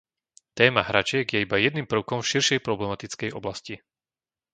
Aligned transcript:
Téma 0.59 0.81
hračiek 0.89 1.25
je 1.33 1.43
iba 1.45 1.57
jedným 1.65 1.85
prvkom 1.91 2.19
v 2.25 2.29
širšej 2.33 2.59
problematickej 2.67 3.31
oblasti. 3.39 3.75